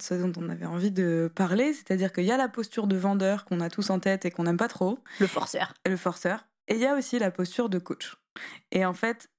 [0.00, 3.44] ce dont on avait envie de parler, c'est-à-dire qu'il y a la posture de vendeur
[3.44, 5.74] qu'on a tous en tête et qu'on n'aime pas trop, Le forceur.
[5.86, 8.16] le forceur, et il y a aussi la posture de coach.
[8.70, 9.30] Et en fait,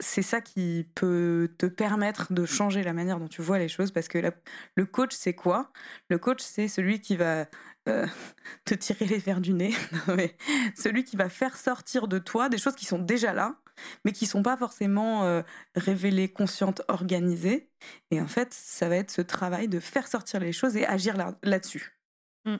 [0.00, 3.92] c'est ça qui peut te permettre de changer la manière dont tu vois les choses,
[3.92, 4.32] parce que la-
[4.76, 5.72] le coach, c'est quoi?
[6.08, 7.46] Le coach, c'est celui qui va
[7.88, 8.06] euh,
[8.64, 9.72] te tirer les verres du nez,
[10.08, 10.36] Non, mais
[10.76, 13.56] celui qui va faire sortir de toi des choses qui sont déjà là,
[14.04, 15.42] mais qui sont pas forcément euh,
[15.76, 17.70] révélées, conscientes, organisées.
[18.10, 21.16] Et en fait, ça va être ce travail de faire sortir les choses et agir
[21.16, 21.98] là- là-dessus.
[22.44, 22.56] Mm.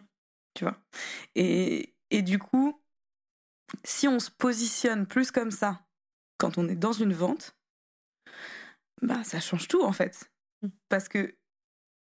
[0.54, 0.78] Tu vois?
[1.36, 2.80] Et, et du coup,
[3.84, 5.82] si on se positionne plus comme ça
[6.40, 7.54] quand on est dans une vente,
[9.02, 10.30] bah ça change tout en fait.
[10.62, 10.68] Mm.
[10.88, 11.34] Parce que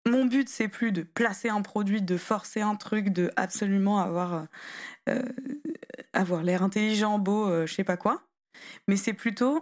[0.08, 4.47] mon but, c'est plus de placer un produit, de forcer un truc, de absolument avoir,
[5.10, 5.23] euh,
[6.13, 8.23] avoir l'air intelligent, beau, euh, je sais pas quoi.
[8.88, 9.62] Mais c'est plutôt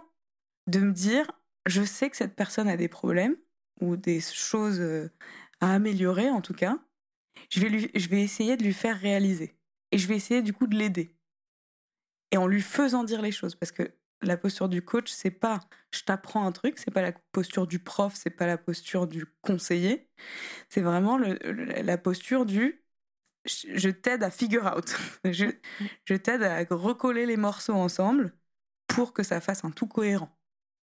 [0.68, 1.30] de me dire,
[1.66, 3.36] je sais que cette personne a des problèmes
[3.80, 5.10] ou des choses euh,
[5.60, 6.78] à améliorer en tout cas.
[7.50, 9.54] Je vais, lui, je vais essayer de lui faire réaliser.
[9.90, 11.14] Et je vais essayer du coup de l'aider.
[12.30, 13.54] Et en lui faisant dire les choses.
[13.54, 13.90] Parce que
[14.22, 15.60] la posture du coach, c'est pas
[15.92, 19.26] je t'apprends un truc, c'est pas la posture du prof, c'est pas la posture du
[19.42, 20.08] conseiller,
[20.68, 21.34] c'est vraiment le,
[21.82, 22.84] la posture du
[23.46, 25.46] je t'aide à figure out, je,
[26.04, 28.34] je t'aide à recoller les morceaux ensemble
[28.86, 30.36] pour que ça fasse un tout cohérent.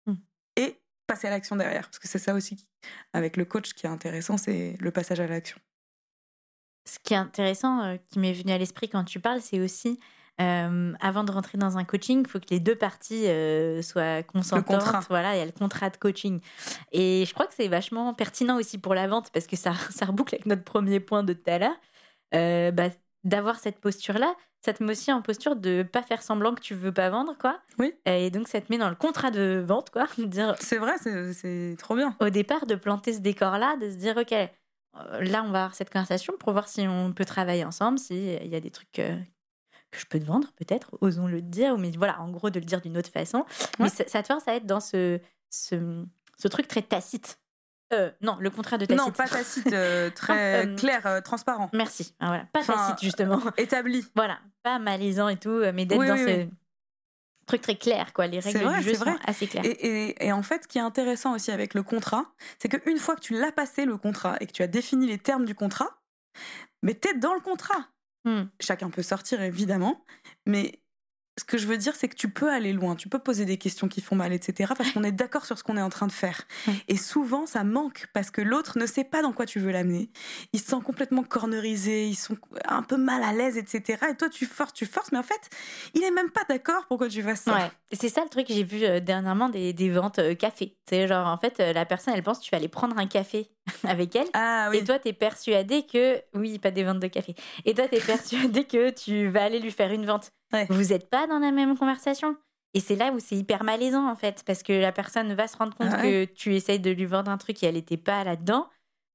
[0.07, 0.15] Mmh.
[0.57, 2.69] Et passer à l'action derrière, parce que c'est ça aussi
[3.13, 5.59] avec le coach qui est intéressant, c'est le passage à l'action.
[6.89, 10.01] Ce qui est intéressant, euh, qui m'est venu à l'esprit quand tu parles, c'est aussi
[10.41, 14.23] euh, avant de rentrer dans un coaching, il faut que les deux parties euh, soient
[14.23, 15.07] consentantes.
[15.09, 16.41] Voilà, il y a le contrat de coaching.
[16.93, 20.07] Et je crois que c'est vachement pertinent aussi pour la vente parce que ça, ça
[20.07, 21.77] reboucle avec notre premier point de tout à l'heure.
[22.35, 22.89] Euh, bah,
[23.25, 24.33] d'avoir cette posture-là,
[24.65, 27.37] ça te met aussi en posture de pas faire semblant que tu veux pas vendre,
[27.37, 27.59] quoi.
[27.79, 27.95] Oui.
[28.07, 30.07] Et donc, ça te met dans le contrat de vente, quoi.
[30.19, 30.55] dire.
[30.61, 32.17] C'est vrai, c'est trop bien.
[32.21, 35.91] Au départ, de planter ce décor-là, de se dire, OK, là, on va avoir cette
[35.91, 39.01] conversation pour voir si on peut travailler ensemble, s'il y a des trucs
[39.91, 42.65] que je peux te vendre, peut-être, osons le dire, mais voilà, en gros, de le
[42.65, 43.45] dire d'une autre façon.
[43.79, 45.21] Mais ça, te force à être dans ce,
[45.51, 46.05] ce,
[46.37, 47.39] ce truc très tacite.
[47.93, 49.03] Euh, non, le contrat de tacite.
[49.03, 51.71] Non, pas tacite, euh, très euh, clair, transparent.
[51.73, 52.15] Merci.
[52.21, 52.45] Ah, voilà.
[52.53, 53.41] Pas tacite, justement.
[53.57, 54.05] Établi.
[54.15, 56.49] Voilà, pas malaisant et tout, mais d'être dans ce
[57.47, 58.27] truc très clair, quoi.
[58.27, 59.65] Les règles du jeu sont assez claires.
[59.65, 62.27] Et, et, et, en fait, ce qui est intéressant aussi avec le contrat,
[62.59, 65.19] c'est qu'une fois que tu l'as passé, le contrat, et que tu as défini les
[65.19, 65.99] termes du contrat,
[66.83, 67.89] mais t'es dans le contrat.
[68.25, 68.45] Hmm.
[68.61, 70.05] Chacun peut sortir, évidemment,
[70.47, 70.81] mais
[71.39, 73.57] ce que je veux dire, c'est que tu peux aller loin, tu peux poser des
[73.57, 74.73] questions qui font mal, etc.
[74.77, 76.43] Parce qu'on est d'accord sur ce qu'on est en train de faire.
[76.89, 80.11] Et souvent, ça manque parce que l'autre ne sait pas dans quoi tu veux l'amener.
[80.53, 83.99] Il se sent complètement cornerisé, ils sont un peu mal à l'aise, etc.
[84.11, 85.51] Et toi, tu forces, tu forces, mais en fait,
[85.95, 87.55] il est même pas d'accord pourquoi tu fasses ça.
[87.55, 87.71] Ouais.
[87.93, 90.77] C'est ça le truc que j'ai vu euh, dernièrement des, des ventes euh, café.
[90.89, 93.07] C'est genre, en fait, euh, la personne, elle pense que tu vas aller prendre un
[93.07, 93.49] café
[93.85, 94.27] avec elle.
[94.35, 94.79] Ah, oui.
[94.79, 96.21] Et toi, tu es persuadé que.
[96.35, 97.35] Oui, pas des ventes de café.
[97.65, 100.33] Et toi, tu es persuadé que tu vas aller lui faire une vente.
[100.69, 102.37] Vous n'êtes pas dans la même conversation.
[102.75, 105.57] Et c'est là où c'est hyper malaisant, en fait, parce que la personne va se
[105.57, 108.25] rendre compte ah que tu essayes de lui vendre un truc et elle n'était pas
[108.25, 108.69] là-dedans.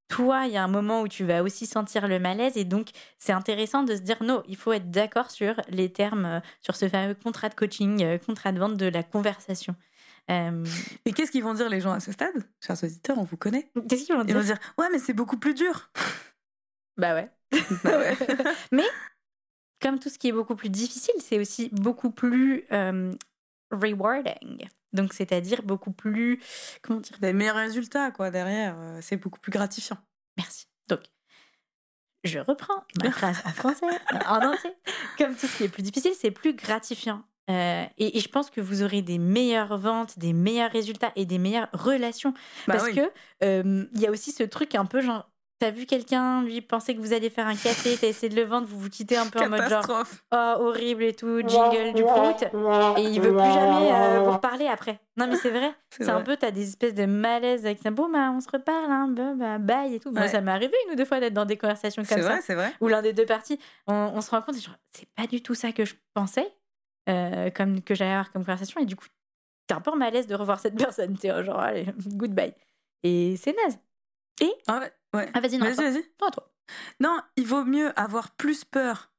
[0.09, 2.57] Toi, il y a un moment où tu vas aussi sentir le malaise.
[2.57, 6.25] Et donc, c'est intéressant de se dire non, il faut être d'accord sur les termes,
[6.25, 9.75] euh, sur ce fameux contrat de coaching, euh, contrat de vente de la conversation.
[10.29, 10.63] Euh...
[11.05, 12.43] Et qu'est-ce qu'ils vont dire les gens à ce stade?
[12.65, 13.71] Chers auditeurs, on vous connaît.
[13.89, 15.91] Qu'est-ce qu'ils vont dire Ils vont dire Ouais, mais c'est beaucoup plus dur.
[16.97, 17.29] bah ouais.
[17.83, 18.17] bah ouais.
[18.71, 18.85] mais
[19.83, 23.13] comme tout ce qui est beaucoup plus difficile, c'est aussi beaucoup plus euh,
[23.69, 24.65] rewarding.
[24.93, 26.41] Donc, c'est-à-dire beaucoup plus.
[26.81, 27.17] Comment dire?
[27.19, 28.75] Des meilleurs résultats, quoi, derrière.
[28.77, 29.97] Euh, c'est beaucoup plus gratifiant.
[30.37, 30.67] Merci.
[30.87, 31.01] Donc,
[32.23, 33.85] je reprends ma phrase en français,
[34.27, 34.71] en entier.
[35.17, 37.23] Comme tout ce qui est plus difficile, c'est plus gratifiant.
[37.49, 41.39] Euh, et, je pense que vous aurez des meilleures ventes, des meilleurs résultats et des
[41.39, 42.33] meilleures relations.
[42.67, 45.29] Bah parce que il y a aussi ce truc un peu genre
[45.63, 48.43] T'as vu quelqu'un, lui, penser que vous allez faire un café, t'as essayé de le
[48.45, 52.03] vendre, vous vous quittez un peu en mode genre oh horrible et tout, jingle du
[52.03, 52.43] prout,
[52.97, 54.99] et il veut plus jamais euh, vous reparler après.
[55.15, 57.91] Non mais c'est vrai, c'est un peu, t'as des espèces de malaise avec ça.
[57.91, 60.11] Bon bah on se reparle, hein, bah, bah bye et tout.
[60.11, 62.39] Moi ça m'est arrivé une ou deux fois d'être dans des conversations comme ça.
[62.55, 64.55] Vrai, Où l'un des deux parties, on, se rend compte,
[64.91, 66.53] c'est pas du tout ça que je pensais,
[67.07, 69.05] euh, comme que j'allais avoir comme conversation, et du coup
[69.67, 71.85] t'es un peu en malaise de revoir cette personne, tu genre allez,
[72.17, 72.53] goodbye.
[73.03, 73.79] Et c'est naze.
[74.41, 74.81] Et ah
[75.13, 75.29] Ouais.
[75.33, 75.65] Ah, vas-y, non.
[75.65, 76.03] Vas-y, vas-y.
[76.17, 76.51] toi.
[76.99, 79.11] Non, il vaut mieux avoir plus peur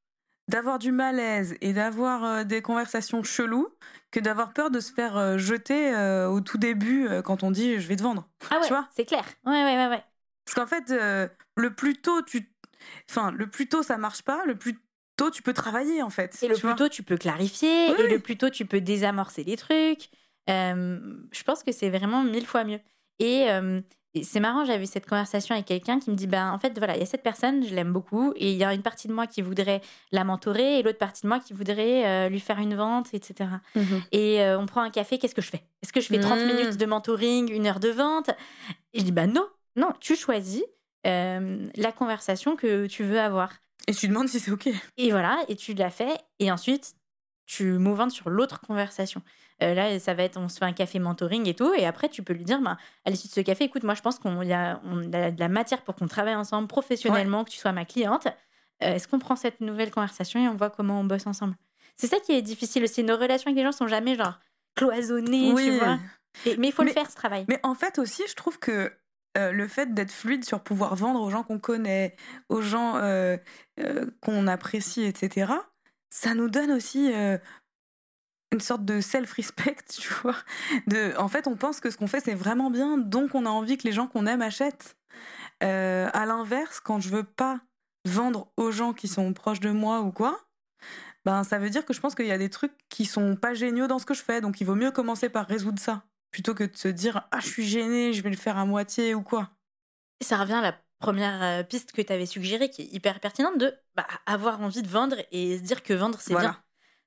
[0.48, 3.68] d'avoir du malaise et d'avoir euh, des conversations cheloues
[4.10, 7.80] que d'avoir peur de se faire euh, jeter euh, au tout début quand on dit
[7.80, 8.28] je vais te vendre.
[8.50, 8.88] Ah ouais, tu vois?
[8.94, 9.24] c'est clair.
[9.46, 10.04] Ouais, ouais, ouais, ouais.
[10.44, 10.92] Parce qu'en fait,
[11.56, 12.52] le plus tôt tu,
[13.08, 14.78] enfin, le plus tôt ça marche pas, le plus
[15.16, 16.38] tôt tu peux travailler en fait.
[16.42, 19.56] Et le plus tôt tu peux clarifier, et le plus tôt tu peux désamorcer les
[19.56, 20.10] trucs.
[20.46, 22.80] je pense que c'est vraiment mille fois mieux.
[23.20, 23.48] Et,
[24.22, 27.00] c'est marrant, j'avais cette conversation avec quelqu'un qui me dit ben en fait voilà, il
[27.00, 29.26] y a cette personne, je l'aime beaucoup et il y a une partie de moi
[29.26, 29.80] qui voudrait
[30.12, 33.50] la mentorer et l'autre partie de moi qui voudrait euh, lui faire une vente, etc.
[34.12, 34.40] Et mhm.
[34.40, 35.64] euh, on prend un café, qu'est-ce que je fais?
[35.82, 36.46] Est-ce que je fais 30 mhm.
[36.46, 38.30] minutes de mentoring, une heure de vente?
[38.92, 40.62] Et je dis ben non, non, tu choisis
[41.06, 43.52] euh, la conversation que tu veux avoir.
[43.88, 44.68] Et tu demandes si c'est OK.
[44.96, 46.94] Et voilà, et tu l'as fait et ensuite
[47.46, 49.22] tu mouvantes sur l'autre conversation.
[49.62, 52.08] Euh, là, ça va être, on se fait un café mentoring et tout, et après,
[52.08, 54.42] tu peux lui dire, bah, à l'issue de ce café, écoute, moi, je pense qu'on
[54.42, 57.72] y a, on a de la matière pour qu'on travaille ensemble professionnellement, que tu sois
[57.72, 58.26] ma cliente.
[58.82, 61.54] Euh, est-ce qu'on prend cette nouvelle conversation et on voit comment on bosse ensemble?
[61.96, 63.04] C'est ça qui est difficile aussi.
[63.04, 64.40] Nos relations avec les gens sont jamais genre
[64.74, 65.98] cloisonnées, tu vois.
[66.58, 67.44] mais il faut le faire, ce travail.
[67.48, 68.92] Mais en fait aussi, je trouve que
[69.36, 72.14] euh, le fait d'être fluide sur pouvoir vendre aux gens qu'on connaît,
[72.48, 73.36] aux gens euh,
[73.80, 75.52] euh, qu'on apprécie, etc.,
[76.08, 77.12] ça nous donne aussi
[78.54, 80.36] une sorte de self-respect, tu vois.
[80.86, 83.50] De, en fait, on pense que ce qu'on fait, c'est vraiment bien, donc on a
[83.50, 84.96] envie que les gens qu'on aime achètent.
[85.60, 87.60] à l'inverse, quand je veux pas
[88.06, 90.40] vendre aux gens qui sont proches de moi ou quoi,
[91.24, 93.54] ben ça veut dire que je pense qu'il y a des trucs qui sont pas
[93.54, 96.54] géniaux dans ce que je fais, donc il vaut mieux commencer par résoudre ça plutôt
[96.54, 99.22] que de se dire ah je suis gênée, je vais le faire à moitié ou
[99.22, 99.50] quoi.
[100.20, 103.56] Ça revient à la première euh, piste que tu avais suggérée qui est hyper pertinente
[103.58, 106.60] de bah, avoir envie de vendre et se dire que vendre c'est bien.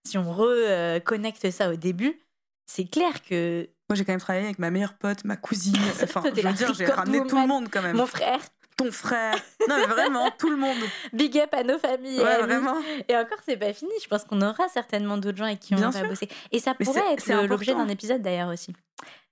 [0.08, 2.18] Si on reconnecte ça au début,
[2.66, 6.22] c'est clair que moi j'ai quand même travaillé avec ma meilleure pote, ma cousine, enfin
[6.24, 7.98] je veux dire j'ai ramené tout le monde quand même.
[7.98, 8.40] Mon frère
[8.78, 9.36] ton frère.
[9.68, 10.78] Non, mais vraiment, tout le monde.
[11.12, 12.20] Big up à nos familles.
[12.20, 12.76] Ouais, vraiment.
[13.08, 13.92] Et encore, c'est pas fini.
[14.04, 16.30] Je pense qu'on aura certainement d'autres gens avec qui on va bosser.
[16.52, 18.74] Et ça pourrait être l'objet d'un épisode d'ailleurs aussi.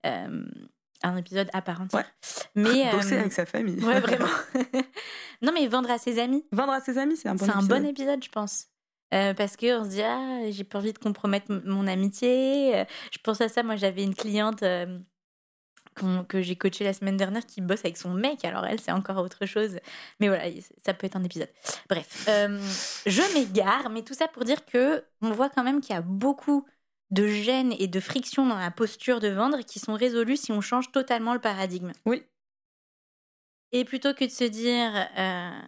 [0.07, 0.43] Euh,
[1.03, 2.11] un épisode à part entière.
[2.55, 3.83] Mais bosser euh, avec sa famille.
[3.83, 4.25] Ouais, vraiment.
[5.43, 6.43] non, mais vendre à ses amis.
[6.51, 7.45] Vendre à ses amis, c'est un bon.
[7.45, 8.69] C'est un bon épisode, je pense.
[9.15, 12.85] Euh, parce qu'on se dit, ah, j'ai pas envie de compromettre mon amitié.
[13.11, 14.63] Je pense à ça, moi j'avais une cliente
[16.27, 18.43] que j'ai coaché la semaine dernière qui bosse avec son mec.
[18.43, 19.79] Alors elle, c'est encore autre chose.
[20.19, 20.45] Mais voilà,
[20.85, 21.49] ça peut être un épisode.
[21.89, 22.59] Bref, euh,
[23.05, 26.01] je m'égare, mais tout ça pour dire que on voit quand même qu'il y a
[26.01, 26.65] beaucoup
[27.11, 30.61] de gêne et de friction dans la posture de vendre qui sont résolues si on
[30.61, 31.91] change totalement le paradigme.
[32.05, 32.23] Oui.
[33.71, 35.61] Et plutôt que de se dire, euh,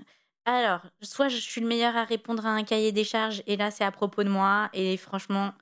[0.53, 3.71] alors, soit je suis le meilleur à répondre à un cahier des charges, et là
[3.71, 5.53] c'est à propos de moi, et franchement,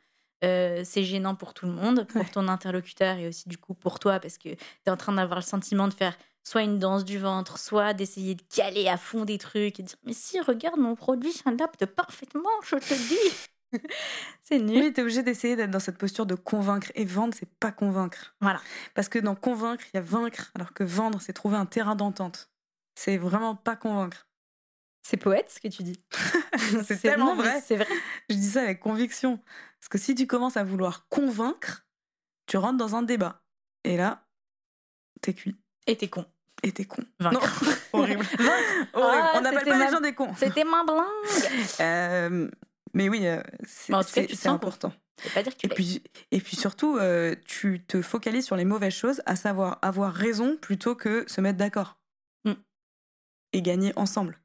[0.44, 4.00] euh, c'est gênant pour tout le monde, pour ton interlocuteur et aussi du coup pour
[4.00, 7.04] toi, parce que tu es en train d'avoir le sentiment de faire soit une danse
[7.04, 10.40] du ventre, soit d'essayer de caler à fond des trucs et de dire Mais si,
[10.40, 13.82] regarde, mon produit s'adapte parfaitement, je te dis
[14.44, 14.84] C'est nul.
[14.84, 16.92] Oui, tu es obligé d'essayer d'être dans cette posture de convaincre.
[16.96, 18.36] Et vendre, c'est pas convaincre.
[18.40, 18.62] Voilà.
[18.94, 21.96] Parce que dans convaincre, il y a vaincre, alors que vendre, c'est trouver un terrain
[21.96, 22.52] d'entente.
[22.94, 24.28] C'est vraiment pas convaincre.
[25.06, 26.00] C'est poète ce que tu dis.
[26.84, 27.62] c'est tellement vrai.
[27.64, 27.88] C'est vrai.
[28.28, 29.38] Je dis ça avec conviction.
[29.80, 31.86] Parce que si tu commences à vouloir convaincre,
[32.48, 33.44] tu rentres dans un débat.
[33.84, 34.26] Et là,
[35.22, 35.56] t'es cuit.
[35.86, 36.26] Et t'es con.
[36.64, 37.04] Et t'es con.
[37.20, 37.40] Non,
[37.94, 38.26] horrible.
[38.96, 40.34] Ah, On n'appelle pas les gens des cons.
[40.38, 41.06] C'était ma blague.
[41.82, 42.50] Euh,
[42.96, 44.92] mais oui, euh, c'est important.
[45.36, 48.96] Pas dire que et, puis, et puis surtout, euh, tu te focalises sur les mauvaises
[48.96, 52.00] choses, à savoir avoir raison plutôt que se mettre d'accord.
[52.44, 52.54] Mm.
[53.54, 54.40] Et gagner ensemble.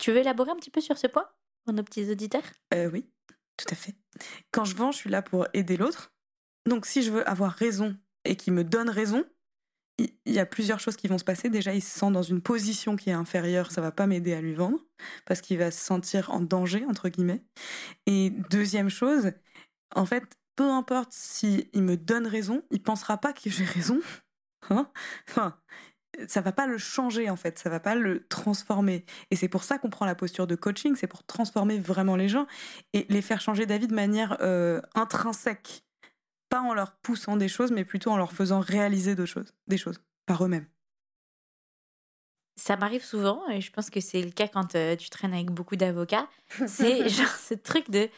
[0.00, 1.28] Tu veux élaborer un petit peu sur ce point
[1.64, 2.42] pour nos petits auditeurs?
[2.72, 3.06] Oui.
[3.56, 3.94] Tout à fait.
[4.50, 6.12] Quand je vends, je suis là pour aider l'autre.
[6.66, 9.24] Donc si je veux avoir raison et qu'il me donne raison,
[9.98, 11.50] il y a plusieurs choses qui vont se passer.
[11.50, 14.40] Déjà, il se sent dans une position qui est inférieure, ça va pas m'aider à
[14.40, 14.78] lui vendre
[15.26, 17.44] parce qu'il va se sentir en danger entre guillemets.
[18.06, 19.32] Et deuxième chose,
[19.94, 20.24] en fait,
[20.56, 24.00] peu importe s'il me donne raison, il pensera pas que j'ai raison.
[24.70, 24.90] Hein?
[26.26, 29.04] Ça va pas le changer en fait, ça va pas le transformer.
[29.30, 32.28] Et c'est pour ça qu'on prend la posture de coaching, c'est pour transformer vraiment les
[32.28, 32.46] gens
[32.92, 35.84] et les faire changer d'avis de manière euh, intrinsèque,
[36.48, 39.78] pas en leur poussant des choses, mais plutôt en leur faisant réaliser des choses, des
[39.78, 40.66] choses par eux-mêmes.
[42.56, 45.50] Ça m'arrive souvent, et je pense que c'est le cas quand euh, tu traînes avec
[45.50, 46.28] beaucoup d'avocats.
[46.66, 48.10] C'est genre ce truc de,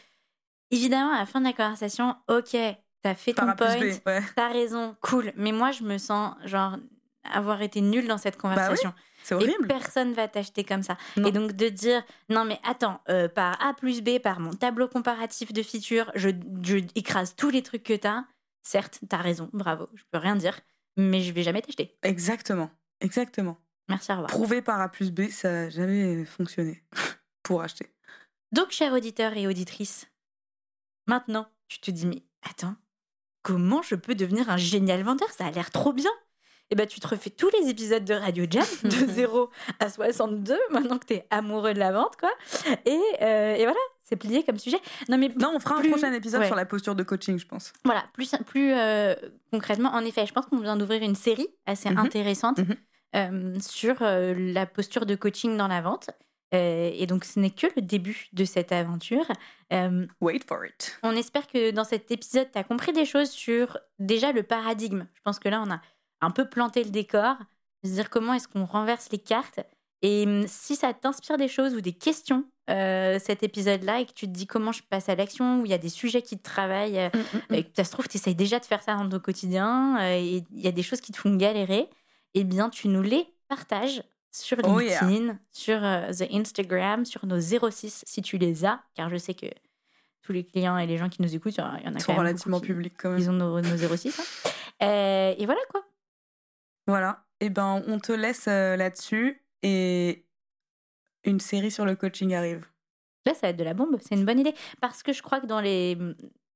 [0.69, 2.57] évidemment, à la fin de la conversation, ok,
[3.03, 3.77] t'as fait ton point,
[4.35, 5.31] t'as raison, cool.
[5.37, 6.77] Mais moi, je me sens genre
[7.31, 8.93] avoir été nul dans cette bah conversation.
[9.23, 9.65] c'est horrible.
[9.65, 10.97] Et personne va t'acheter comme ça.
[11.17, 14.87] Et donc de dire non mais attends euh, par A plus B par mon tableau
[14.87, 16.29] comparatif de features, je,
[16.61, 18.25] je écrase tous les trucs que t'as.
[18.61, 20.57] Certes, t'as raison, bravo, je peux rien dire,
[20.95, 21.97] mais je vais jamais t'acheter.
[22.01, 23.57] Exactement, exactement.
[23.89, 24.29] Merci, au revoir.
[24.29, 26.83] Prouver par A plus B, ça n'a jamais fonctionné
[27.43, 27.91] pour acheter.
[28.51, 30.07] Donc, chers auditeurs et auditrices,
[31.07, 32.75] maintenant, tu te dis, mais attends,
[33.41, 35.29] comment je peux devenir un génial vendeur?
[35.31, 36.11] Ça a l'air trop bien
[36.73, 39.47] et eh ben, tu te refais tous les épisodes de Radio Jam, de 0
[39.79, 42.31] à 62, maintenant que tu es amoureux de la vente, quoi.
[42.87, 44.79] Et, euh, et voilà, c'est plié comme sujet.
[45.07, 47.73] Non, mais non on fera un prochain épisode sur la posture de coaching, je pense.
[47.85, 49.13] Voilà, plus, plus euh,
[49.51, 51.99] concrètement, en effet, je pense qu'on vient d'ouvrir une série assez mhm.
[51.99, 52.75] intéressante mhm.
[53.15, 56.09] Euh, sur la posture de coaching dans la vente.
[56.51, 59.27] et donc, ce n'est que le début de cette aventure.
[60.19, 60.97] Wait for it.
[61.03, 65.05] On espère que dans cet épisode, tu as compris des choses sur déjà le paradigme.
[65.13, 65.79] Je pense que là, on a
[66.23, 67.35] un peu planter le décor,
[67.83, 69.59] se dire comment est-ce qu'on renverse les cartes.
[70.01, 74.13] Et hum, si ça t'inspire des choses ou des questions, euh, cet épisode-là, et que
[74.13, 76.37] tu te dis comment je passe à l'action, où il y a des sujets qui
[76.37, 77.55] te travaillent, euh, mm, mm, mm.
[77.55, 80.15] et que ça se trouve, tu essayes déjà de faire ça dans ton quotidien, euh,
[80.15, 81.89] et il y a des choses qui te font galérer,
[82.33, 88.03] eh bien, tu nous les partages sur oh, LinkedIn, sur The Instagram, sur nos 06
[88.05, 89.45] si tu les as, car je sais que
[90.21, 92.15] tous les clients et les gens qui nous écoutent, il y en a Ils sont
[92.15, 93.19] relativement publics quand même.
[93.19, 94.19] Ils ont nos, 06.
[94.19, 95.35] Hein.
[95.37, 95.83] et voilà quoi.
[96.87, 97.23] Voilà.
[97.39, 100.25] eh ben, on te laisse euh, là-dessus et
[101.23, 102.65] une série sur le coaching arrive.
[103.25, 103.97] Là, ça va être de la bombe.
[104.01, 104.53] C'est une bonne idée.
[104.81, 105.97] Parce que je crois que dans les.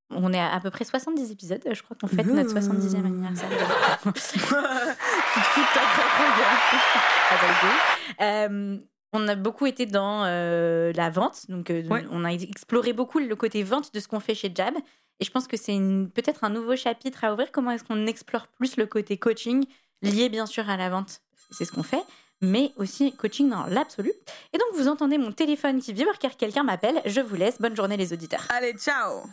[0.10, 1.62] On est à, à peu près 70 épisodes.
[1.70, 3.50] Je crois qu'on fête notre 70e anniversaire.
[4.04, 7.78] tu te fous de ta propre gueule.
[8.22, 8.78] Euh,
[9.14, 12.06] on a beaucoup été dans euh, la vente, donc euh, Ouais.
[12.10, 14.74] on a exploré beaucoup le côté vente de ce qu'on fait chez Jab.
[15.20, 15.78] Et je pense que c'est
[16.16, 17.52] peut-être un nouveau chapitre à ouvrir.
[17.52, 19.66] Comment est-ce qu'on explore plus le côté coaching,
[20.02, 22.04] lié bien sûr à la vente, c'est ce qu'on fait,
[22.42, 24.12] mais aussi coaching dans l'absolu.
[24.54, 27.02] Et donc vous entendez mon téléphone qui vibre car quelqu'un m'appelle.
[27.06, 27.60] Je vous laisse.
[27.60, 28.46] Bonne journée les auditeurs.
[28.50, 29.24] Allez, ciao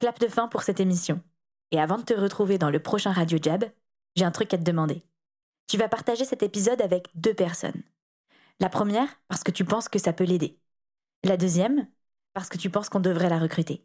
[0.00, 1.22] Clap de fin pour cette émission.
[1.70, 3.64] Et avant de te retrouver dans le prochain Radio Jab,
[4.14, 5.02] j'ai un truc à te demander.
[5.68, 7.82] Tu vas partager cet épisode avec deux personnes.
[8.60, 10.58] La première, parce que tu penses que ça peut l'aider.
[11.24, 11.88] La deuxième,
[12.32, 13.84] parce que tu penses qu'on devrait la recruter.